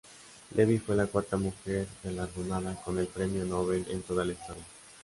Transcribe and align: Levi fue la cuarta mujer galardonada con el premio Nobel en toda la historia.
Levi 0.55 0.79
fue 0.79 0.95
la 0.95 1.05
cuarta 1.05 1.37
mujer 1.37 1.87
galardonada 2.03 2.73
con 2.83 2.97
el 2.97 3.05
premio 3.05 3.45
Nobel 3.45 3.85
en 3.87 4.01
toda 4.01 4.25
la 4.25 4.33
historia. 4.33 4.65